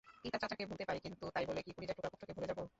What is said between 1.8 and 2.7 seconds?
টুকরা পুত্রকে ভুলে যাব?